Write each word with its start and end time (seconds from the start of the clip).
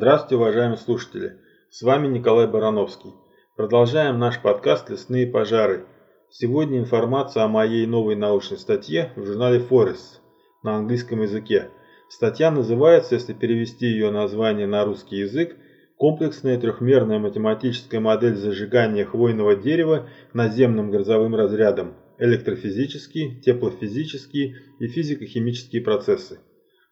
Здравствуйте, 0.00 0.36
уважаемые 0.36 0.78
слушатели! 0.78 1.36
С 1.68 1.82
вами 1.82 2.06
Николай 2.08 2.46
Барановский. 2.46 3.10
Продолжаем 3.54 4.18
наш 4.18 4.40
подкаст 4.40 4.88
«Лесные 4.88 5.26
пожары». 5.26 5.84
Сегодня 6.30 6.78
информация 6.78 7.42
о 7.42 7.48
моей 7.48 7.84
новой 7.84 8.16
научной 8.16 8.56
статье 8.56 9.12
в 9.14 9.26
журнале 9.26 9.58
Forests 9.58 10.20
на 10.62 10.76
английском 10.76 11.20
языке. 11.20 11.68
Статья 12.08 12.50
называется, 12.50 13.14
если 13.14 13.34
перевести 13.34 13.88
ее 13.88 14.10
название 14.10 14.66
на 14.66 14.86
русский 14.86 15.16
язык, 15.16 15.54
«Комплексная 15.98 16.58
трехмерная 16.58 17.18
математическая 17.18 18.00
модель 18.00 18.36
зажигания 18.36 19.04
хвойного 19.04 19.54
дерева 19.54 20.08
наземным 20.32 20.90
грозовым 20.90 21.34
разрядом. 21.34 21.94
Электрофизические, 22.16 23.38
теплофизические 23.42 24.62
и 24.78 24.86
физико-химические 24.86 25.82
процессы». 25.82 26.38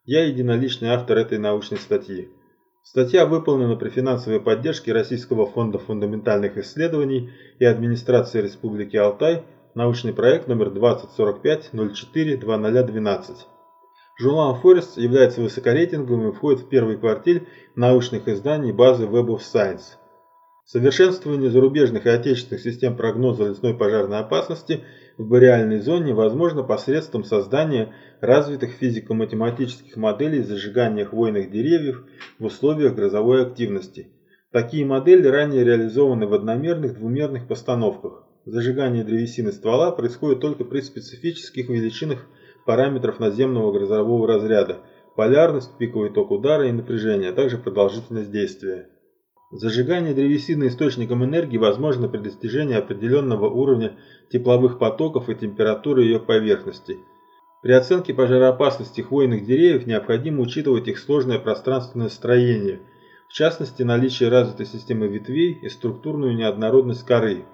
Я 0.05 0.25
единоличный 0.25 0.89
автор 0.89 1.17
этой 1.17 1.39
научной 1.39 1.79
статьи. 1.79 2.29
Статья 2.81 3.25
выполнена 3.25 3.75
при 3.75 3.89
финансовой 3.89 4.39
поддержке 4.39 4.93
Российского 4.93 5.45
фонда 5.45 5.79
фундаментальных 5.79 6.57
исследований 6.57 7.29
и 7.59 7.65
администрации 7.65 8.41
Республики 8.41 8.95
Алтай, 8.95 9.43
научный 9.75 10.13
проект 10.13 10.47
номер 10.47 10.69
2045-04-2012. 10.69 13.35
Журнал 14.17 14.57
Forest 14.61 14.99
является 14.99 15.41
высокорейтинговым 15.41 16.29
и 16.29 16.33
входит 16.33 16.61
в 16.61 16.69
первый 16.69 16.97
квартиль 16.97 17.47
научных 17.75 18.27
изданий 18.27 18.71
базы 18.71 19.05
Web 19.05 19.27
of 19.27 19.39
Science. 19.39 19.97
Совершенствование 20.65 21.49
зарубежных 21.49 22.05
и 22.05 22.09
отечественных 22.09 22.61
систем 22.61 22.95
прогноза 22.95 23.49
лесной 23.49 23.73
пожарной 23.73 24.19
опасности 24.19 24.83
в 25.19 25.27
бореальной 25.27 25.81
зоне 25.81 26.13
возможно 26.13 26.63
посредством 26.63 27.25
создания 27.25 27.93
развитых 28.21 28.71
физико-математических 28.71 29.97
моделей 29.97 30.41
зажигания 30.43 31.03
хвойных 31.03 31.51
деревьев 31.51 32.05
в 32.39 32.45
условиях 32.45 32.95
грозовой 32.95 33.41
активности. 33.41 34.13
Такие 34.53 34.85
модели 34.85 35.27
ранее 35.27 35.65
реализованы 35.65 36.25
в 36.25 36.33
одномерных 36.33 36.93
двумерных 36.93 37.47
постановках. 37.47 38.23
Зажигание 38.45 39.03
древесины 39.03 39.51
ствола 39.51 39.91
происходит 39.91 40.39
только 40.39 40.63
при 40.63 40.79
специфических 40.79 41.67
величинах 41.67 42.25
параметров 42.65 43.19
наземного 43.19 43.73
грозового 43.73 44.25
разряда– 44.25 44.79
полярность, 45.17 45.77
пиковый 45.77 46.11
ток 46.11 46.31
удара 46.31 46.65
и 46.69 46.71
напряжение, 46.71 47.31
а 47.31 47.33
также 47.33 47.57
продолжительность 47.57 48.31
действия. 48.31 48.87
Зажигание 49.51 50.13
древесины 50.13 50.67
источником 50.67 51.25
энергии 51.25 51.57
возможно 51.57 52.07
при 52.07 52.19
достижении 52.19 52.75
определенного 52.75 53.49
уровня 53.49 53.97
тепловых 54.31 54.77
потоков 54.77 55.27
и 55.27 55.33
температуры 55.33 56.03
ее 56.03 56.19
поверхности. 56.19 56.99
При 57.63 57.71
оценке 57.71 58.13
пожароопасности 58.13 59.01
хвойных 59.01 59.45
деревьев 59.45 59.87
необходимо 59.87 60.41
учитывать 60.41 60.87
их 60.87 60.99
сложное 60.99 61.39
пространственное 61.39 62.09
строение, 62.09 62.81
в 63.27 63.33
частности 63.33 63.81
наличие 63.81 64.29
развитой 64.29 64.67
системы 64.67 65.07
ветвей 65.07 65.57
и 65.59 65.67
структурную 65.69 66.35
неоднородность 66.35 67.03
коры. 67.03 67.45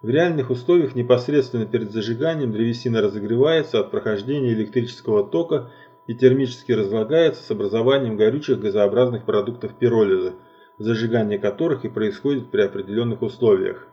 В 0.00 0.08
реальных 0.08 0.48
условиях 0.48 0.94
непосредственно 0.94 1.66
перед 1.66 1.92
зажиганием 1.92 2.52
древесина 2.52 3.02
разогревается 3.02 3.80
от 3.80 3.90
прохождения 3.90 4.54
электрического 4.54 5.22
тока 5.22 5.70
и 6.06 6.14
термически 6.14 6.72
разлагается 6.72 7.42
с 7.42 7.50
образованием 7.50 8.16
горючих 8.16 8.60
газообразных 8.60 9.26
продуктов 9.26 9.74
пиролиза– 9.74 10.32
зажигание 10.78 11.38
которых 11.38 11.84
и 11.84 11.88
происходит 11.88 12.50
при 12.50 12.62
определенных 12.62 13.22
условиях. 13.22 13.88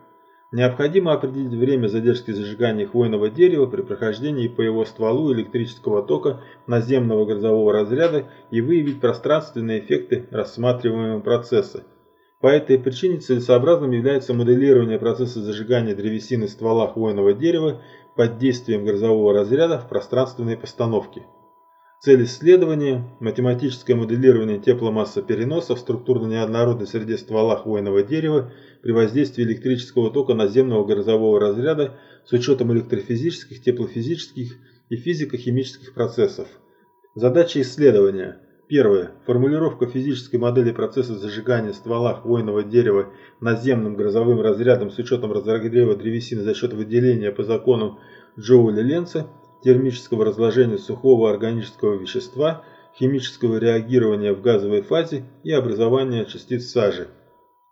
Необходимо 0.52 1.14
определить 1.14 1.54
время 1.54 1.88
задержки 1.88 2.30
зажигания 2.30 2.86
хвойного 2.86 3.30
дерева 3.30 3.66
при 3.66 3.80
прохождении 3.80 4.48
по 4.48 4.60
его 4.60 4.84
стволу 4.84 5.32
электрического 5.32 6.02
тока 6.02 6.42
наземного 6.66 7.24
грозового 7.24 7.72
разряда 7.72 8.26
и 8.50 8.60
выявить 8.60 9.00
пространственные 9.00 9.80
эффекты 9.80 10.26
рассматриваемого 10.30 11.20
процесса. 11.20 11.84
По 12.42 12.48
этой 12.48 12.78
причине 12.78 13.18
целесообразным 13.18 13.92
является 13.92 14.34
моделирование 14.34 14.98
процесса 14.98 15.40
зажигания 15.40 15.94
древесины 15.94 16.48
ствола 16.48 16.88
хвойного 16.88 17.32
дерева 17.32 17.80
под 18.14 18.36
действием 18.36 18.84
грозового 18.84 19.32
разряда 19.32 19.78
в 19.78 19.88
пространственной 19.88 20.58
постановке. 20.58 21.22
Цель 22.04 22.24
исследования– 22.24 23.04
математическое 23.20 23.94
моделирование 23.94 24.58
тепломассопереноса 24.58 25.76
в 25.76 25.78
структурно-неоднородной 25.78 26.88
среде 26.88 27.16
ствола 27.16 27.56
хвойного 27.56 28.02
дерева 28.02 28.50
при 28.82 28.90
воздействии 28.90 29.44
электрического 29.44 30.10
тока 30.10 30.34
наземного 30.34 30.84
грозового 30.84 31.38
разряда 31.38 32.00
с 32.24 32.32
учетом 32.32 32.72
электрофизических, 32.72 33.62
теплофизических 33.62 34.56
и 34.88 34.96
физико-химических 34.96 35.94
процессов. 35.94 36.48
Задача 37.14 37.60
исследования. 37.60 38.40
Первое. 38.68 39.12
Формулировка 39.24 39.86
физической 39.86 40.38
модели 40.38 40.72
процесса 40.72 41.14
зажигания 41.14 41.72
ствола 41.72 42.14
хвойного 42.14 42.64
дерева 42.64 43.12
наземным 43.40 43.94
грозовым 43.94 44.40
разрядом 44.40 44.90
с 44.90 44.98
учетом 44.98 45.30
разогрева 45.30 45.94
древесины 45.94 46.42
за 46.42 46.56
счет 46.56 46.72
выделения 46.72 47.30
по 47.30 47.44
закону 47.44 48.00
Джоуля-Ленца– 48.36 49.28
термического 49.62 50.24
разложения 50.24 50.78
сухого 50.78 51.30
органического 51.30 51.94
вещества, 51.94 52.64
химического 52.98 53.56
реагирования 53.56 54.32
в 54.32 54.42
газовой 54.42 54.82
фазе 54.82 55.24
и 55.44 55.52
образования 55.52 56.24
частиц 56.24 56.70
сажи. 56.70 57.08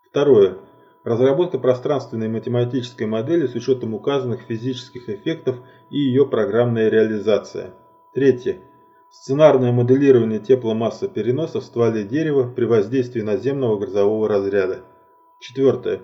Второе. 0.09 0.57
Разработка 1.03 1.57
пространственной 1.57 2.27
математической 2.27 3.05
модели 3.05 3.47
с 3.47 3.55
учетом 3.55 3.93
указанных 3.93 4.41
физических 4.41 5.09
эффектов 5.09 5.57
и 5.89 5.97
ее 5.97 6.27
программная 6.27 6.89
реализация. 6.89 7.73
Третье. 8.13 8.57
Сценарное 9.09 9.71
моделирование 9.71 10.39
тепломассы 10.39 11.07
переноса 11.07 11.59
в 11.59 11.63
стволе 11.63 12.03
дерева 12.03 12.49
при 12.49 12.65
воздействии 12.65 13.21
наземного 13.21 13.77
грозового 13.77 14.29
разряда. 14.29 14.83
Четвертое. 15.39 16.01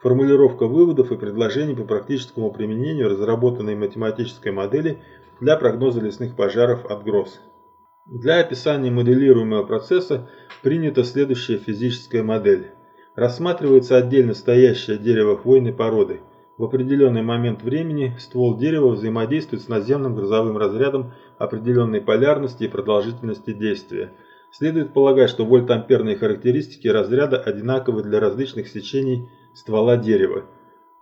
Формулировка 0.00 0.66
выводов 0.66 1.12
и 1.12 1.16
предложений 1.16 1.76
по 1.76 1.84
практическому 1.84 2.50
применению 2.50 3.10
разработанной 3.10 3.76
математической 3.76 4.50
модели 4.50 4.98
для 5.40 5.56
прогноза 5.56 6.00
лесных 6.00 6.36
пожаров 6.36 6.84
от 6.86 7.02
гроз. 7.02 7.40
Для 8.06 8.40
описания 8.40 8.90
моделируемого 8.90 9.64
процесса 9.64 10.28
принята 10.62 11.04
следующая 11.04 11.58
физическая 11.58 12.22
модель. 12.22 12.72
Рассматривается 13.14 13.96
отдельно 13.96 14.34
стоящее 14.34 14.98
дерево 14.98 15.38
хвойной 15.38 15.72
породы. 15.72 16.20
В 16.58 16.64
определенный 16.64 17.22
момент 17.22 17.62
времени 17.62 18.14
ствол 18.18 18.56
дерева 18.56 18.88
взаимодействует 18.90 19.62
с 19.62 19.68
наземным 19.68 20.14
грозовым 20.14 20.58
разрядом 20.58 21.12
определенной 21.38 22.02
полярности 22.02 22.64
и 22.64 22.68
продолжительности 22.68 23.52
действия. 23.52 24.12
Следует 24.50 24.92
полагать, 24.92 25.30
что 25.30 25.46
вольтамперные 25.46 26.16
характеристики 26.16 26.88
разряда 26.88 27.38
одинаковы 27.38 28.02
для 28.02 28.20
различных 28.20 28.68
сечений 28.68 29.30
ствола 29.54 29.96
дерева. 29.96 30.44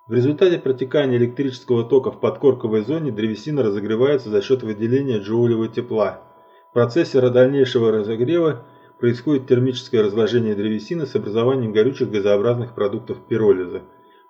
В 0.09 0.15
результате 0.15 0.59
протекания 0.59 1.19
электрического 1.19 1.85
тока 1.85 2.11
в 2.11 2.19
подкорковой 2.19 2.83
зоне 2.83 3.13
древесина 3.13 3.63
разогревается 3.63 4.31
за 4.31 4.41
счет 4.41 4.63
выделения 4.63 5.19
джоулевого 5.19 5.69
тепла. 5.69 6.23
В 6.71 6.73
процессе 6.73 7.21
дальнейшего 7.21 7.93
разогрева 7.93 8.65
происходит 8.99 9.47
термическое 9.47 10.03
разложение 10.03 10.55
древесины 10.55 11.05
с 11.05 11.15
образованием 11.15 11.73
горючих 11.73 12.11
газообразных 12.11 12.75
продуктов 12.75 13.19
пиролиза. 13.29 13.83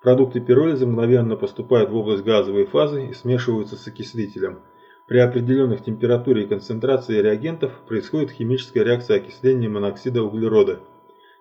Продукты 0.03 0.41
пиролиза 0.41 0.85
мгновенно 0.85 1.37
поступают 1.37 1.91
в 1.91 1.97
область 1.97 2.25
газовой 2.25 2.67
фазы 2.67 3.11
и 3.11 3.15
смешиваются 3.15 3.77
с 3.77 3.87
окислителем. 3.87 4.59
При 5.07 5.19
определенных 5.19 5.85
температуре 5.85 6.43
и 6.43 6.49
концентрации 6.49 7.23
реагентов 7.23 7.71
происходит 7.87 8.33
химическая 8.33 8.83
реакция 8.83 9.19
окисления 9.19 9.69
моноксида 9.69 10.25
углерода– 10.25 10.81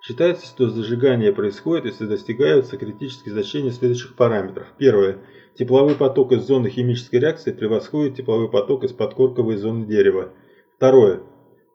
Считается, 0.08 0.46
что 0.46 0.70
зажигание 0.70 1.34
происходит, 1.34 1.84
если 1.84 2.06
достигаются 2.06 2.78
критические 2.78 3.34
значения 3.34 3.72
следующих 3.72 4.16
параметров. 4.16 4.68
Первое. 4.78 5.18
Тепловой 5.60 5.96
поток 5.96 6.32
из 6.32 6.44
зоны 6.44 6.70
химической 6.70 7.18
реакции 7.18 7.52
превосходит 7.52 8.16
тепловой 8.16 8.50
поток 8.50 8.86
из 8.86 8.94
подкорковой 8.94 9.58
зоны 9.58 9.86
дерева. 9.86 10.32
Второе. 10.78 11.24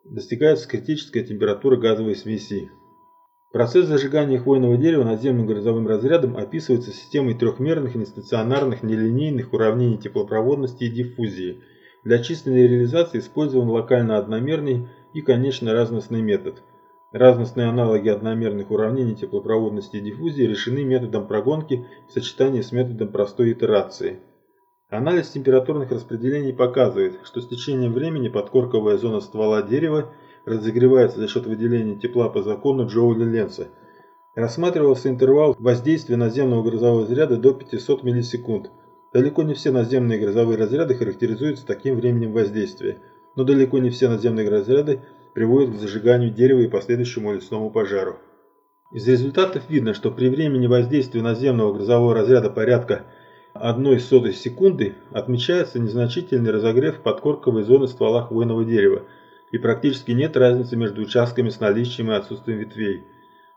Достигается 0.05 0.67
критическая 0.67 1.23
температура 1.23 1.77
газовой 1.77 2.17
смеси. 2.17 2.71
Процесс 3.53 3.87
зажигания 3.87 4.39
хвойного 4.39 4.79
дерева 4.79 5.05
наземным 5.05 5.47
грозовым 5.47 5.87
разрядом 5.87 6.39
описывается 6.39 6.91
системой 6.91 7.35
трехмерных 7.35 7.97
нестационарных 7.97 8.83
нелинейных 8.83 9.53
уравнений 9.53 9.99
теплопроводности 9.99 10.85
и 10.85 10.91
диффузии. 10.91 11.61
Для 12.03 12.19
численной 12.23 12.67
реализации 12.67 13.19
использован 13.19 13.69
локально 13.69 14.17
одномерный 14.17 14.89
и 15.13 15.21
конечно 15.21 15.75
разностный 15.75 16.23
метод– 16.23 16.63
Разностные 17.13 17.69
аналоги 17.69 18.09
одномерных 18.09 18.71
уравнений 18.71 19.15
теплопроводности 19.15 19.97
и 19.97 20.01
диффузии 20.01 20.45
решены 20.45 20.83
методом 20.83 21.27
прогонки 21.27 21.87
в 22.09 22.13
сочетании 22.13 22.63
с 22.63 22.73
методом 22.73 23.09
простой 23.09 23.53
итерации. 23.53 24.21
Анализ 24.89 25.29
температурных 25.29 25.91
распределений 25.91 26.55
показывает, 26.55 27.21
что 27.25 27.43
с 27.43 27.49
течением 27.49 27.93
времени 27.93 28.29
подкорковая 28.29 28.97
зона 28.97 29.21
ствола 29.21 29.63
дерева 29.63 30.11
разогревается 30.47 31.19
за 31.19 31.29
счет 31.29 31.47
выделения 31.47 31.97
тепла 31.97 32.31
по 32.31 32.43
закону 32.43 32.87
Джоуля-Ленца. 32.87 33.69
Рассматривался 34.35 35.11
интервал 35.11 35.55
воздействия 35.59 36.17
наземного 36.17 36.63
грозового 36.63 37.03
разряда 37.03 37.37
до 37.37 37.53
500 37.53 38.05
миллисекунд. 38.05 38.71
Далеко 39.13 39.43
не 39.43 39.53
все 39.53 39.71
наземные 39.71 40.19
грозовые 40.19 40.57
разряды 40.57 40.95
характеризуются 40.95 41.67
таким 41.67 41.97
временем 41.97 42.33
воздействия, 42.33 42.97
но 43.37 43.45
далеко 43.45 43.79
не 43.81 43.91
все 43.91 44.09
наземные 44.09 44.49
разряды 44.49 45.01
приводит 45.35 45.75
к 45.75 45.79
зажиганию 45.79 46.31
дерева 46.31 46.61
и 46.61 46.69
последующему 46.69 47.33
лесному 47.33 47.71
пожару. 47.71 48.17
Из 48.93 49.09
результатов 49.09 49.65
видно, 49.71 49.95
что 49.95 50.11
при 50.11 50.29
времени 50.29 50.67
воздействия 50.67 51.23
наземного 51.23 51.73
грозового 51.73 52.15
разряда 52.15 52.51
порядка 52.51 53.07
1 53.55 54.01
сотой 54.01 54.35
секунды 54.35 54.95
отмечается 55.11 55.79
незначительный 55.79 56.51
разогрев 56.51 57.03
подкорковой 57.03 57.65
зоны 57.65 57.89
ствола 57.89 58.27
хвойного 58.27 58.65
дерева 58.65 59.03
и 59.51 59.59
практически 59.59 60.13
нет 60.13 60.37
разницы 60.37 60.77
между 60.77 61.03
участками 61.03 61.49
с 61.51 61.61
наличием 61.61 62.11
и 62.11 62.15
отсутствием 62.15 62.59
ветвей. 62.59 63.05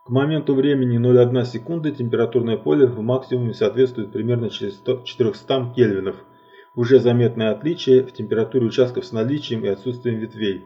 К 0.04 0.10
моменту 0.10 0.54
времени 0.54 0.98
0,1 0.98 1.44
секунды 1.46 1.90
температурное 1.90 2.56
поле 2.56 2.86
в 2.86 3.00
максимуме 3.00 3.54
соответствует 3.54 4.12
примерно 4.12 4.50
400 4.50 5.72
кельвинов. 5.74 6.16
Уже 6.74 7.00
заметное 7.00 7.50
отличие 7.50 8.04
в 8.04 8.12
температуре 8.12 8.66
участков 8.66 9.04
с 9.04 9.12
наличием 9.12 9.64
и 9.64 9.68
отсутствием 9.68 10.18
ветвей. 10.18 10.64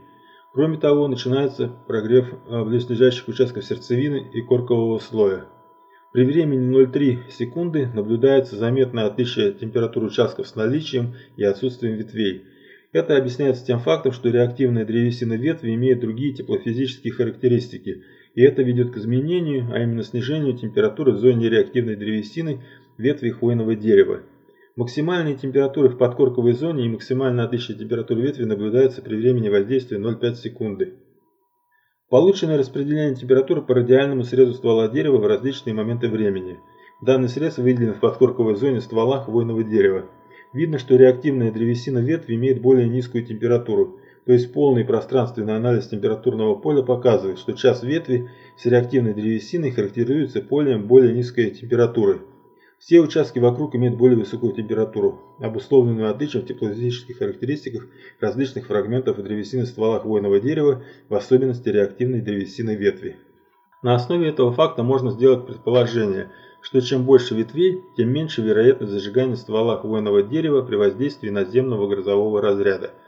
Кроме 0.53 0.79
того, 0.79 1.09
начинается 1.09 1.69
прогрев 1.87 2.27
э, 2.33 2.65
близлежащих 2.65 3.29
участков 3.29 3.65
сердцевины 3.65 4.31
и 4.33 4.43
коркового 4.43 4.99
слоя. 4.99 5.47
При 6.13 6.25
времени 6.25 6.69
0,3 6.69 7.31
секунды 7.31 7.87
наблюдается 7.95 8.57
заметное 8.57 9.07
отличие 9.07 9.53
температуры 9.53 10.07
участков 10.07 10.49
с 10.49 10.57
наличием 10.57 11.15
и 11.37 11.45
отсутствием 11.45 11.97
ветвей. 11.97 12.45
Это 12.93 13.17
объясняется 13.17 13.65
тем 13.65 13.79
фактом, 13.79 14.11
что 14.11 14.29
реактивная 14.29 14.85
древесина 14.85 15.35
ветви 15.35 15.75
имеет 15.75 16.01
другие 16.01 16.35
теплофизические 16.35 17.13
характеристики– 17.13 18.03
и 18.35 18.43
это 18.43 18.63
ведет 18.63 18.93
к 18.93 18.97
изменению, 18.97 19.69
а 19.73 19.81
именно 19.81 20.03
снижению 20.03 20.57
температуры 20.57 21.13
в 21.13 21.19
зоне 21.19 21.49
реактивной 21.49 21.97
древесины 21.97 22.61
ветви 22.97 23.31
хвойного 23.31 23.75
дерева. 23.75 24.21
Максимальные 24.77 25.37
температуры 25.37 25.89
в 25.89 25.99
подкорковой 25.99 26.53
зоне 26.53 26.87
и 26.87 26.89
максимальное 26.89 27.45
отличие 27.45 27.77
температуры 27.77 28.23
ветви 28.23 28.45
наблюдается 28.45 29.03
при 29.03 29.17
времени 29.17 29.49
воздействия 29.49 29.99
0,5 29.99 30.35
секунды. 30.37 30.95
Полученное 32.09 32.59
распределение 32.59 33.15
температуры 33.15 33.63
по 33.63 33.75
радиальному 33.75 34.25
срезу 34.25 34.55
ствола 34.55 34.89
дерева 34.89 35.19
в 35.19 35.27
различные 35.27 35.75
моменты 35.75 36.09
времени. 36.09 36.59
Данный 37.03 37.29
срез 37.29 37.59
выделен 37.59 37.95
в 37.95 38.01
подкорковой 38.01 38.57
зоне 38.57 38.81
ствола 38.81 39.23
хвойного 39.23 39.65
дерева. 39.65 40.07
Видно, 40.53 40.79
что 40.79 40.97
реактивная 40.97 41.53
древесина 41.53 41.99
ветви 41.99 42.35
имеет 42.35 42.61
более 42.61 42.89
низкую 42.89 43.25
температуру– 43.25 43.99
то 44.27 44.33
есть 44.33 44.53
полный 44.53 44.85
пространственный 44.85 45.57
анализ 45.57 45.89
температурного 45.89 46.55
поля 46.55 46.83
показывает, 46.83 47.39
что 47.39 47.53
час 47.53 47.83
ветви 47.83 48.29
с 48.57 48.67
реактивной 48.67 49.15
древесиной 49.15 49.71
характеризуется 49.71 50.43
полем 50.43 50.87
более 50.87 51.13
низкой 51.13 51.51
температуры. 51.51 52.21
Все 52.81 52.99
участки 52.99 53.39
вокруг 53.39 53.75
имеют 53.75 53.99
более 53.99 54.17
высокую 54.17 54.55
температуру, 54.55 55.21
обусловленную 55.39 56.11
отличием 56.11 56.43
в 56.43 56.47
теплофизических 56.47 57.19
характеристиках 57.19 57.87
различных 58.21 58.69
фрагментов 58.69 59.23
древесины 59.23 59.67
ствола 59.67 60.01
хвойного 60.01 60.41
дерева, 60.41 60.83
в 61.11 61.15
особенности 61.15 61.69
реактивной 61.69 62.23
древесины 62.23 62.77
ветви. 62.77 63.19
На 63.83 63.95
основе 63.95 64.31
этого 64.31 64.51
факта 64.51 64.83
можно 64.83 65.11
сделать 65.11 65.47
предположение, 65.47 66.31
что 66.63 66.81
чем 66.81 67.05
больше 67.05 67.35
ветвей, 67.35 67.83
тем 67.99 68.11
меньше 68.11 68.41
вероятность 68.41 68.93
зажигания 68.93 69.37
ствола 69.37 69.77
хвойного 69.77 70.23
дерева 70.23 70.63
при 70.63 70.77
воздействии 70.77 71.29
наземного 71.29 71.87
грозового 71.87 72.41
разряда– 72.41 72.95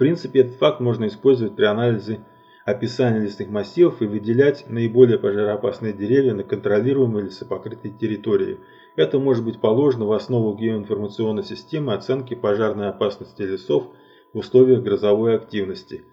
принципе, 0.00 0.40
этот 0.40 0.54
факт 0.54 0.80
можно 0.80 1.08
использовать 1.08 1.54
при 1.54 1.66
анализе 1.66 2.24
описания 2.64 3.20
лесных 3.20 3.48
массивов 3.48 4.02
и 4.02 4.06
выделять 4.06 4.64
наиболее 4.68 5.18
пожароопасные 5.18 5.92
деревья 5.92 6.34
на 6.34 6.44
контролируемой 6.44 7.24
лесопокрытой 7.24 7.90
территории. 7.90 8.58
Это 8.96 9.18
может 9.18 9.44
быть 9.44 9.60
положено 9.60 10.06
в 10.06 10.12
основу 10.12 10.56
геоинформационной 10.56 11.44
системы 11.44 11.94
оценки 11.94 12.34
пожарной 12.34 12.88
опасности 12.88 13.42
лесов 13.42 13.88
в 14.32 14.38
условиях 14.38 14.82
грозовой 14.82 15.36
активности. 15.36 16.04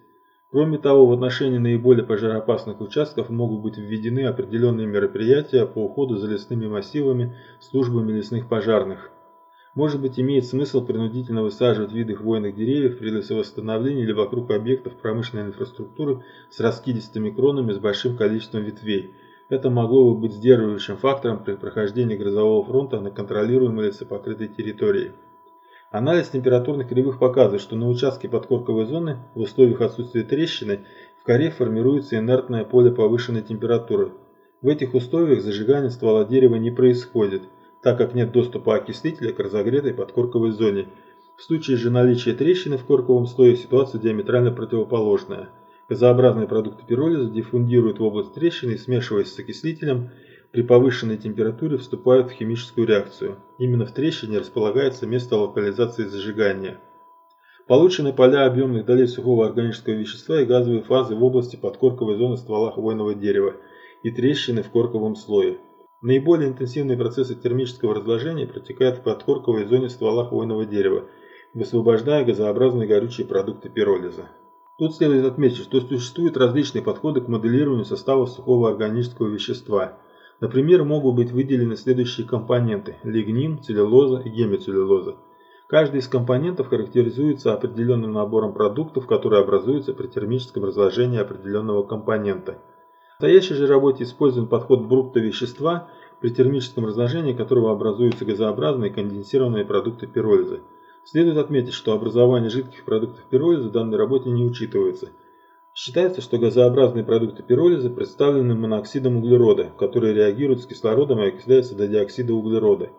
Кроме 0.50 0.78
того, 0.78 1.06
в 1.06 1.12
отношении 1.12 1.58
наиболее 1.58 2.06
пожароопасных 2.06 2.80
участков 2.80 3.28
могут 3.28 3.60
быть 3.60 3.76
введены 3.76 4.24
определенные 4.24 4.86
мероприятия 4.86 5.66
по 5.66 5.84
уходу 5.84 6.16
за 6.16 6.26
лесными 6.26 6.66
массивами 6.66 7.36
службами 7.60 8.12
лесных 8.12 8.48
пожарных– 8.48 9.10
может 9.78 10.00
быть, 10.00 10.18
имеет 10.18 10.44
смысл 10.44 10.84
принудительно 10.84 11.44
высаживать 11.44 11.92
виды 11.92 12.16
хвойных 12.16 12.56
деревьев 12.56 12.98
при 12.98 13.10
лесовосстановлении 13.10 14.02
или 14.02 14.10
вокруг 14.10 14.50
объектов 14.50 14.94
промышленной 14.94 15.46
инфраструктуры 15.46 16.24
с 16.50 16.58
раскидистыми 16.58 17.30
кронами 17.30 17.72
с 17.72 17.78
большим 17.78 18.16
количеством 18.16 18.64
ветвей. 18.64 19.12
Это 19.48 19.70
могло 19.70 20.12
бы 20.12 20.22
быть 20.22 20.32
сдерживающим 20.32 20.96
фактором 20.96 21.44
при 21.44 21.54
прохождении 21.54 22.16
грозового 22.16 22.64
фронта 22.64 22.98
на 22.98 23.12
контролируемой 23.12 23.86
лесопокрытой 23.86 24.48
территории. 24.48 25.12
Анализ 25.92 26.28
температурных 26.30 26.88
кривых 26.88 27.20
показывает, 27.20 27.62
что 27.62 27.76
на 27.76 27.88
участке 27.88 28.28
подкорковой 28.28 28.84
зоны 28.84 29.18
в 29.36 29.42
условиях 29.42 29.80
отсутствия 29.80 30.24
трещины 30.24 30.80
в 31.20 31.24
коре 31.24 31.52
формируется 31.52 32.18
инертное 32.18 32.64
поле 32.64 32.90
повышенной 32.90 33.42
температуры. 33.42 34.10
В 34.60 34.66
этих 34.66 34.94
условиях 34.94 35.40
зажигание 35.40 35.90
ствола 35.90 36.24
дерева 36.24 36.56
не 36.56 36.72
происходит– 36.72 37.42
так 37.82 37.98
как 37.98 38.14
нет 38.14 38.32
доступа 38.32 38.76
окислителя 38.76 39.32
к 39.32 39.38
разогретой 39.38 39.94
подкорковой 39.94 40.50
зоне. 40.50 40.88
В 41.36 41.42
случае 41.42 41.76
же 41.76 41.90
наличия 41.90 42.32
трещины 42.32 42.76
в 42.78 42.84
корковом 42.84 43.26
слое 43.26 43.56
ситуация 43.56 44.00
диаметрально 44.00 44.50
противоположная. 44.50 45.50
Газообразные 45.88 46.46
продукты 46.46 46.84
пиролиза 46.86 47.30
диффундируют 47.30 47.98
в 47.98 48.02
область 48.02 48.34
трещины 48.34 48.72
и, 48.72 48.78
смешиваясь 48.78 49.32
с 49.32 49.38
окислителем, 49.38 50.10
при 50.52 50.62
повышенной 50.62 51.16
температуре 51.16 51.76
вступают 51.76 52.30
в 52.30 52.32
химическую 52.32 52.86
реакцию. 52.86 53.36
Именно 53.58 53.86
в 53.86 53.92
трещине 53.92 54.38
располагается 54.38 55.06
место 55.06 55.36
локализации 55.36 56.04
зажигания. 56.04 56.80
Получены 57.66 58.14
поля 58.14 58.46
объемных 58.46 58.86
долей 58.86 59.06
сухого 59.06 59.46
органического 59.46 59.92
вещества 59.92 60.40
и 60.40 60.46
газовые 60.46 60.82
фазы 60.82 61.14
в 61.14 61.22
области 61.22 61.56
подкорковой 61.56 62.16
зоны 62.16 62.38
ствола 62.38 62.72
хвойного 62.72 63.14
дерева 63.14 63.56
и 64.02 64.10
трещины 64.10 64.62
в 64.62 64.70
корковом 64.70 65.16
слое. 65.16 65.58
Наиболее 66.00 66.50
интенсивные 66.50 66.96
процессы 66.96 67.34
термического 67.34 67.96
разложения 67.96 68.46
протекают 68.46 68.98
в 68.98 69.02
подкорковой 69.02 69.64
зоне 69.64 69.88
ствола 69.88 70.26
хвойного 70.26 70.64
дерева, 70.64 71.06
высвобождая 71.54 72.24
газообразные 72.24 72.86
горючие 72.86 73.26
продукты 73.26 73.68
пиролиза. 73.68 74.28
Тут 74.78 74.94
следует 74.94 75.24
отметить, 75.24 75.56
что 75.56 75.80
существуют 75.80 76.36
различные 76.36 76.82
подходы 76.82 77.20
к 77.20 77.26
моделированию 77.26 77.84
состава 77.84 78.26
сухого 78.26 78.70
органического 78.70 79.26
вещества. 79.26 79.98
Например, 80.38 80.84
могут 80.84 81.16
быть 81.16 81.32
выделены 81.32 81.76
следующие 81.76 82.28
компоненты– 82.28 82.98
лигнин, 83.02 83.60
целлюлоза 83.60 84.20
и 84.20 84.28
гемицеллюлоза. 84.28 85.16
Каждый 85.66 85.98
из 85.98 86.06
компонентов 86.06 86.68
характеризуется 86.68 87.52
определенным 87.52 88.12
набором 88.12 88.54
продуктов, 88.54 89.08
которые 89.08 89.42
образуются 89.42 89.94
при 89.94 90.06
термическом 90.06 90.64
разложении 90.64 91.18
определенного 91.18 91.82
компонента– 91.82 92.58
в 93.18 93.20
настоящей 93.20 93.54
же 93.54 93.66
работе 93.66 94.04
используем 94.04 94.46
подход 94.46 94.82
брутто 94.82 95.18
вещества, 95.18 95.88
при 96.20 96.30
термическом 96.30 96.86
разложении 96.86 97.32
которого 97.32 97.72
образуются 97.72 98.24
газообразные 98.24 98.92
конденсированные 98.92 99.64
продукты 99.64 100.06
пиролиза. 100.06 100.60
Следует 101.04 101.36
отметить, 101.36 101.72
что 101.72 101.94
образование 101.94 102.48
жидких 102.48 102.84
продуктов 102.84 103.24
пиролиза 103.24 103.70
в 103.70 103.72
данной 103.72 103.98
работе 103.98 104.30
не 104.30 104.44
учитывается. 104.44 105.08
Считается, 105.74 106.20
что 106.20 106.38
газообразные 106.38 107.02
продукты 107.02 107.42
пиролиза 107.42 107.90
представлены 107.90 108.54
моноксидом 108.54 109.16
углерода, 109.16 109.72
который 109.76 110.12
реагирует 110.12 110.62
с 110.62 110.66
кислородом 110.66 111.20
и 111.20 111.26
окисляется 111.26 111.74
до 111.74 111.88
диоксида 111.88 112.32
углерода. 112.32 112.90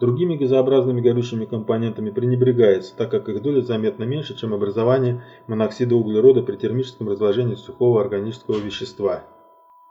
Другими 0.00 0.34
газообразными 0.34 1.00
горючими 1.00 1.44
компонентами 1.44 2.10
пренебрегается, 2.10 2.96
так 2.96 3.12
как 3.12 3.28
их 3.28 3.40
доля 3.42 3.60
заметно 3.60 4.02
меньше, 4.02 4.36
чем 4.36 4.54
образование 4.54 5.22
моноксида 5.46 5.94
углерода 5.94 6.42
при 6.42 6.56
термическом 6.56 7.08
разложении 7.08 7.54
сухого 7.54 8.00
органического 8.00 8.58
вещества. 8.58 9.24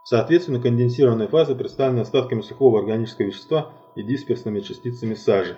Соответственно, 0.06 0.62
конденсированная 0.62 1.28
фаза 1.28 1.56
представлена 1.56 2.04
остатками 2.04 2.42
сухого 2.42 2.78
органического 2.78 3.26
вещества 3.26 3.74
и 3.96 4.04
дисперсными 4.04 4.60
частицами 4.60 5.16
сажи. 5.16 5.58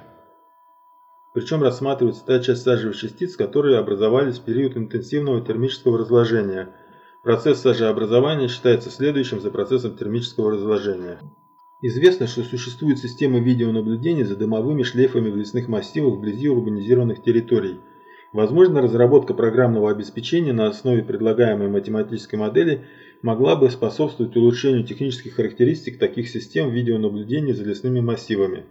Причем 1.33 1.61
рассматривается 1.61 2.25
та 2.25 2.39
часть 2.39 2.63
сажевых 2.63 2.95
частиц, 2.95 3.35
которые 3.35 3.77
образовались 3.77 4.37
в 4.39 4.45
период 4.45 4.77
интенсивного 4.77 5.41
термического 5.41 5.97
разложения. 5.97 6.69
Процесс 7.23 7.59
сажеобразования 7.59 8.47
считается 8.47 8.89
следующим 8.89 9.41
за 9.41 9.51
процессом 9.51 9.97
термического 9.97 10.51
разложения. 10.51 11.19
Известно, 11.81 12.25
что 12.25 12.41
существует 12.43 12.99
система 12.99 13.39
видеонаблюдения 13.39 14.23
за 14.23 14.37
дымовыми 14.37 14.83
шлейфами 14.83 15.29
в 15.29 15.35
лесных 15.35 15.67
массивах 15.67 16.13
вблизи 16.13 16.47
урбанизированных 16.47 17.21
территорий. 17.21 17.81
Возможно, 18.31 18.81
разработка 18.81 19.33
программного 19.33 19.91
обеспечения 19.91 20.53
на 20.53 20.67
основе 20.67 21.03
предлагаемой 21.03 21.67
математической 21.67 22.37
модели 22.37 22.85
могла 23.21 23.55
бы 23.55 23.69
способствовать 23.69 24.35
улучшению 24.35 24.83
технических 24.83 25.35
характеристик 25.35 25.99
таких 25.99 26.29
систем 26.29 26.69
видеонаблюдения 26.69 27.53
за 27.53 27.63
лесными 27.63 27.99
массивами. 27.99 28.65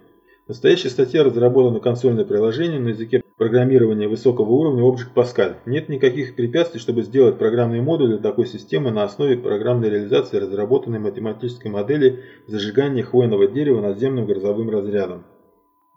Настоящая 0.48 0.90
статья 0.90 1.24
разработана 1.24 1.80
консольное 1.80 2.24
приложение 2.24 2.78
на 2.78 2.90
языке 2.90 3.22
программирования 3.36 4.08
высокого 4.08 4.48
уровня 4.50 4.82
Object 4.82 5.12
Pascal. 5.14 5.56
Нет 5.66 5.88
никаких 5.88 6.36
препятствий, 6.36 6.80
чтобы 6.80 7.02
сделать 7.02 7.36
программные 7.36 7.82
модули 7.82 8.16
такой 8.16 8.46
системы 8.46 8.90
на 8.90 9.02
основе 9.02 9.36
программной 9.36 9.90
реализации 9.90 10.38
разработанной 10.38 11.00
математической 11.00 11.68
модели 11.68 12.22
зажигания 12.46 13.02
хвойного 13.02 13.48
дерева 13.48 13.80
наземным 13.80 14.26
грозовым 14.26 14.70
разрядом. 14.70 15.24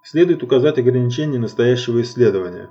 Следует 0.04 0.44
указать 0.44 0.80
ограничения 0.80 1.38
настоящего 1.38 2.02
исследования. 2.02 2.70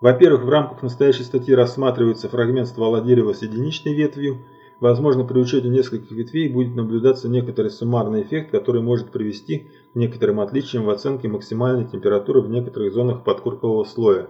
Во-первых, 0.00 0.44
в 0.44 0.48
рамках 0.50 0.82
настоящей 0.82 1.22
статьи 1.22 1.54
рассматривается 1.54 2.28
фрагмент 2.28 2.68
ствола 2.68 3.00
дерева 3.00 3.32
с 3.32 3.42
единичной 3.42 3.94
ветвью, 3.94 4.44
Возможно, 4.78 5.24
при 5.24 5.38
учете 5.38 5.68
нескольких 5.68 6.10
ветвей 6.10 6.50
будет 6.50 6.76
наблюдаться 6.76 7.30
некоторый 7.30 7.70
суммарный 7.70 8.22
эффект, 8.22 8.50
который 8.50 8.82
может 8.82 9.10
привести 9.10 9.68
к 9.92 9.96
некоторым 9.96 10.38
отличиям 10.40 10.84
в 10.84 10.90
оценке 10.90 11.28
максимальной 11.28 11.86
температуры 11.86 12.42
в 12.42 12.50
некоторых 12.50 12.92
зонах 12.92 13.24
подкоркового 13.24 13.84
слоя. 13.84 14.28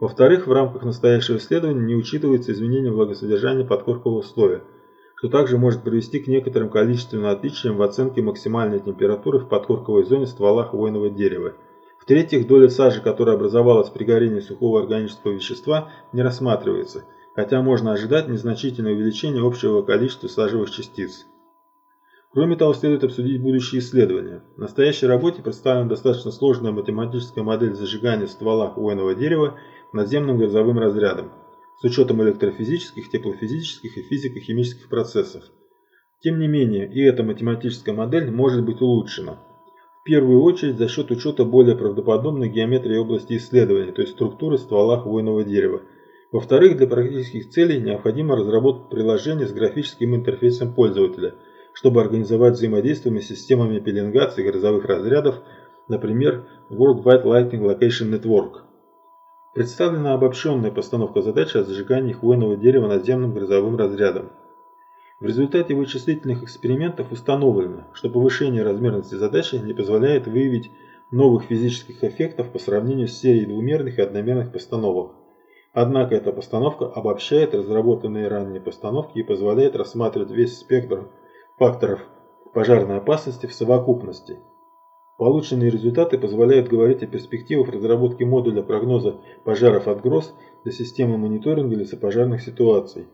Во-вторых, 0.00 0.48
в 0.48 0.52
рамках 0.52 0.82
настоящего 0.82 1.36
исследования 1.36 1.86
не 1.86 1.94
учитывается 1.94 2.50
изменение 2.50 2.90
влагосодержания 2.90 3.64
подкоркового 3.64 4.22
слоя, 4.22 4.62
что 5.14 5.28
также 5.28 5.56
может 5.56 5.82
привести 5.82 6.18
к 6.18 6.26
некоторым 6.26 6.68
количественным 6.68 7.26
отличиям 7.26 7.76
в 7.76 7.82
оценке 7.82 8.22
максимальной 8.22 8.80
температуры 8.80 9.38
в 9.38 9.48
подкорковой 9.48 10.04
зоне 10.04 10.26
ствола 10.26 10.64
хвойного 10.64 11.10
дерева. 11.10 11.54
В-третьих, 12.00 12.48
доля 12.48 12.68
сажи, 12.68 13.00
которая 13.00 13.36
образовалась 13.36 13.88
при 13.88 14.04
горении 14.04 14.40
сухого 14.40 14.80
органического 14.80 15.30
вещества, 15.32 15.90
не 16.12 16.22
рассматривается– 16.22 17.04
хотя 17.36 17.60
можно 17.60 17.92
ожидать 17.92 18.28
незначительное 18.28 18.94
увеличение 18.94 19.46
общего 19.46 19.82
количества 19.82 20.26
сажевых 20.26 20.70
частиц. 20.70 21.26
Кроме 22.32 22.56
того, 22.56 22.72
следует 22.72 23.04
обсудить 23.04 23.40
будущие 23.40 23.80
исследования. 23.80 24.42
В 24.56 24.60
настоящей 24.60 25.06
работе 25.06 25.42
представлена 25.42 25.88
достаточно 25.88 26.30
сложная 26.30 26.72
математическая 26.72 27.44
модель 27.44 27.74
зажигания 27.74 28.26
ствола 28.26 28.70
хвойного 28.70 29.14
дерева 29.14 29.58
наземным 29.92 30.38
газовым 30.38 30.78
разрядом 30.78 31.30
с 31.80 31.84
учетом 31.84 32.22
электрофизических, 32.22 33.10
теплофизических 33.10 33.98
и 33.98 34.02
физико-химических 34.02 34.88
процессов. 34.88 35.44
Тем 36.22 36.40
не 36.40 36.48
менее, 36.48 36.90
и 36.90 37.02
эта 37.02 37.22
математическая 37.22 37.94
модель 37.94 38.30
может 38.30 38.64
быть 38.64 38.80
улучшена. 38.80 39.38
В 40.00 40.04
первую 40.04 40.42
очередь 40.42 40.78
за 40.78 40.88
счет 40.88 41.10
учета 41.10 41.44
более 41.44 41.76
правдоподобной 41.76 42.48
геометрии 42.48 42.96
области 42.96 43.36
исследования, 43.36 43.92
то 43.92 44.00
есть 44.00 44.14
структуры 44.14 44.56
ствола 44.56 44.98
хвойного 45.00 45.44
дерева– 45.44 45.82
во-вторых, 46.32 46.76
для 46.76 46.86
практических 46.86 47.50
целей 47.50 47.80
необходимо 47.80 48.36
разработать 48.36 48.90
приложение 48.90 49.46
с 49.46 49.52
графическим 49.52 50.14
интерфейсом 50.14 50.74
пользователя, 50.74 51.34
чтобы 51.72 52.00
организовать 52.00 52.54
взаимодействие 52.54 53.20
с 53.20 53.26
системами 53.26 53.78
пеленгации 53.78 54.42
грозовых 54.42 54.84
разрядов, 54.86 55.36
например, 55.88 56.46
World 56.70 57.04
Wide 57.04 57.24
Lighting 57.24 57.60
Location 57.60 58.10
Network. 58.10 58.62
Представлена 59.54 60.14
обобщенная 60.14 60.70
постановка 60.70 61.22
задачи 61.22 61.56
о 61.56 61.64
зажигании 61.64 62.12
хвойного 62.12 62.56
дерева 62.56 62.88
наземным 62.88 63.32
грозовым 63.32 63.76
разрядом. 63.76 64.30
В 65.18 65.24
результате 65.24 65.74
вычислительных 65.74 66.42
экспериментов 66.42 67.10
установлено, 67.10 67.86
что 67.94 68.10
повышение 68.10 68.62
размерности 68.62 69.14
задачи 69.14 69.54
не 69.54 69.72
позволяет 69.72 70.26
выявить 70.26 70.70
новых 71.10 71.44
физических 71.44 72.04
эффектов 72.04 72.50
по 72.50 72.58
сравнению 72.58 73.08
с 73.08 73.12
серией 73.12 73.46
двумерных 73.46 73.98
и 73.98 74.02
одномерных 74.02 74.52
постановок. 74.52 75.12
Однако 75.78 76.14
эта 76.14 76.32
постановка 76.32 76.86
обобщает 76.86 77.54
разработанные 77.54 78.28
ранее 78.28 78.62
постановки 78.62 79.18
и 79.18 79.22
позволяет 79.22 79.76
рассматривать 79.76 80.30
весь 80.30 80.56
спектр 80.56 81.10
факторов 81.58 82.00
пожарной 82.54 82.96
опасности 82.96 83.44
в 83.44 83.52
совокупности. 83.52 84.38
Полученные 85.18 85.68
результаты 85.68 86.16
позволяют 86.16 86.68
говорить 86.68 87.02
о 87.02 87.06
перспективах 87.06 87.68
разработки 87.68 88.22
модуля 88.22 88.62
прогноза 88.62 89.16
пожаров 89.44 89.86
от 89.86 90.00
гроз 90.00 90.32
для 90.64 90.72
системы 90.72 91.18
мониторинга 91.18 91.76
лесопожарных 91.76 92.40
ситуаций. 92.40 93.08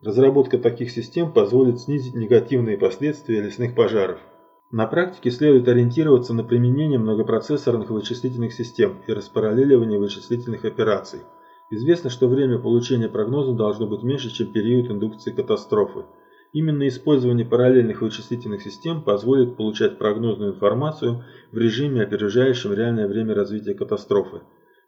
Разработка 0.00 0.58
таких 0.58 0.92
систем 0.92 1.32
позволит 1.32 1.80
снизить 1.80 2.14
негативные 2.14 2.78
последствия 2.78 3.40
лесных 3.40 3.74
пожаров. 3.74 4.20
На 4.70 4.86
практике 4.86 5.32
следует 5.32 5.66
ориентироваться 5.66 6.34
на 6.34 6.44
применение 6.44 7.00
многопроцессорных 7.00 7.90
вычислительных 7.90 8.52
систем 8.52 8.98
и 9.08 9.12
распараллеливание 9.12 9.98
вычислительных 9.98 10.64
операций. 10.64 11.22
Известно, 11.70 12.10
что 12.10 12.28
время 12.28 12.58
получения 12.58 13.08
прогноза 13.08 13.52
должно 13.52 13.86
быть 13.86 14.02
меньше, 14.02 14.30
чем 14.30 14.52
период 14.52 14.90
индукции 14.90 15.32
катастрофы. 15.32 16.04
Именно 16.52 16.86
использование 16.86 17.44
параллельных 17.44 18.02
вычислительных 18.02 18.62
систем 18.62 19.02
позволит 19.02 19.56
получать 19.56 19.98
прогнозную 19.98 20.54
информацию 20.54 21.24
в 21.50 21.58
режиме, 21.58 22.02
опережающем 22.02 22.72
реальное 22.72 23.08
время 23.08 23.34
развития 23.34 23.74
катастрофы. 23.74 24.42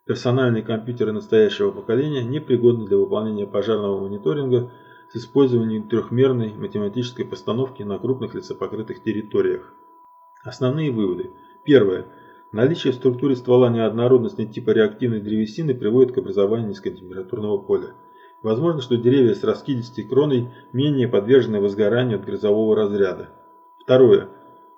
Персональные 0.07 0.63
компьютеры 0.63 1.13
настоящего 1.13 1.71
поколения 1.71 2.23
непригодны 2.23 2.87
для 2.87 2.97
выполнения 2.97 3.47
пожарного 3.47 4.01
мониторинга 4.01 4.71
с 5.13 5.17
использованием 5.17 5.89
трехмерной 5.89 6.55
математической 6.55 7.25
постановки 7.25 7.83
на 7.83 7.99
крупных 7.99 8.35
лесопокрытых 8.35 9.03
территориях. 9.03 9.75
Основные 10.45 10.93
выводы. 10.93 11.31
Первое. 11.65 12.07
Наличие 12.51 12.93
в 12.93 12.97
структуре 12.97 13.37
ствола 13.37 13.69
неоднородности 13.69 14.47
типа 14.47 14.71
реактивной 14.71 15.21
древесины 15.21 15.75
приводит 15.75 16.15
к 16.15 16.19
образованию 16.19 16.71
низкотемпературного 16.71 17.59
поля. 17.59 17.95
Возможно, 18.43 18.81
что 18.81 18.97
деревья 18.97 19.35
с 19.35 19.45
раскидистой 19.45 20.05
кроной 20.05 20.49
менее 20.73 21.09
подвержены 21.09 21.61
возгоранию 21.61 22.19
от 22.19 22.25
грозового 22.25 22.75
разряда. 22.75 23.31
Второе. 23.79 24.29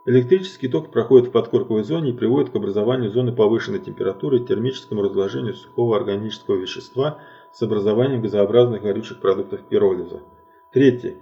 Электрический 0.07 0.67
ток 0.67 0.91
проходит 0.91 1.29
в 1.29 1.31
подкорковой 1.31 1.85
зоне 1.85 2.11
и 2.11 2.17
приводит 2.17 2.51
к 2.51 2.57
образованию 2.57 3.11
зоны 3.11 3.33
повышенной 3.33 3.81
температуры 3.81 4.39
и 4.39 4.45
термическому 4.45 5.03
разложению 5.03 5.55
сухого 5.55 5.97
органического 5.97 6.57
вещества 6.57 7.19
с 7.53 7.63
образованием 7.63 8.23
газообразных 8.23 8.83
горючих 8.83 9.21
продуктов 9.21 9.61
пиролиза. 9.69 10.23
Третье. 10.73 11.17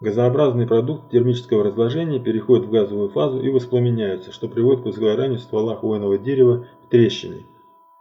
Газообразный 0.00 0.66
продукт 0.66 1.10
термического 1.10 1.62
разложения 1.62 2.18
переходит 2.18 2.64
в 2.66 2.70
газовую 2.70 3.10
фазу 3.10 3.42
и 3.42 3.50
воспламеняется, 3.50 4.32
что 4.32 4.48
приводит 4.48 4.82
к 4.82 4.86
возгоранию 4.86 5.38
ствола 5.38 5.76
хвойного 5.76 6.16
дерева 6.16 6.66
в 6.82 6.88
трещине. 6.88 7.44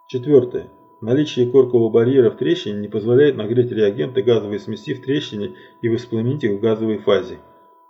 Четвертое. 0.07 0.69
Наличие 1.01 1.51
коркового 1.51 1.89
барьера 1.89 2.31
в 2.31 2.37
трещине 2.37 2.79
не 2.79 2.87
позволяет 2.87 3.35
нагреть 3.35 3.71
реагенты 3.71 4.21
газовой 4.21 4.61
смеси 4.61 4.93
в 4.93 5.01
трещине 5.01 5.55
и 5.81 5.89
воспламенить 5.89 6.45
их 6.45 6.51
в 6.57 6.61
газовой 6.61 6.99
фазе. 6.99 7.39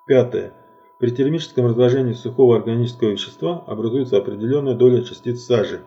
Пятое. 0.07 0.53
При 0.97 1.11
термическом 1.11 1.67
разложении 1.67 2.13
сухого 2.13 2.55
органического 2.55 3.11
вещества 3.11 3.63
образуется 3.67 4.17
определенная 4.17 4.73
доля 4.73 5.03
частиц 5.03 5.43
сажи. 5.43 5.81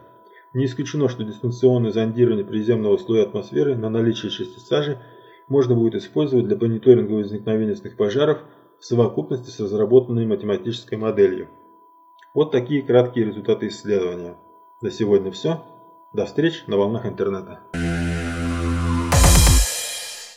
Не 0.54 0.66
исключено, 0.66 1.08
что 1.08 1.24
дистанционное 1.24 1.90
зондирование 1.90 2.44
приземного 2.44 2.98
слоя 2.98 3.24
атмосферы 3.24 3.74
на 3.74 3.90
наличие 3.90 4.30
частиц 4.30 4.62
сажи– 4.62 4.98
можно 5.48 5.74
будет 5.74 5.94
использовать 5.94 6.46
для 6.46 6.56
мониторинга 6.56 7.12
возникновения 7.12 7.72
лесных 7.72 7.96
пожаров 7.96 8.38
в 8.78 8.84
совокупности 8.84 9.50
с 9.50 9.60
разработанной 9.60 10.26
математической 10.26 10.96
моделью. 10.96 11.48
Вот 12.34 12.50
такие 12.50 12.82
краткие 12.82 13.26
результаты 13.26 13.68
исследования. 13.68 14.36
На 14.80 14.90
сегодня 14.90 15.30
все. 15.30 15.64
До 16.12 16.26
встречи 16.26 16.64
на 16.66 16.76
волнах 16.76 17.06
интернета. 17.06 17.60